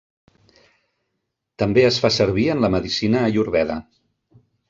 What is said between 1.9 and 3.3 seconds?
es fa servir en la medicina